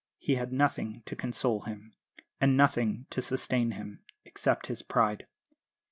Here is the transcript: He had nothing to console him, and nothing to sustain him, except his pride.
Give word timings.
He 0.17 0.33
had 0.33 0.51
nothing 0.51 1.03
to 1.05 1.15
console 1.15 1.61
him, 1.61 1.93
and 2.39 2.57
nothing 2.57 3.05
to 3.11 3.21
sustain 3.21 3.69
him, 3.73 3.99
except 4.25 4.65
his 4.65 4.81
pride. 4.81 5.27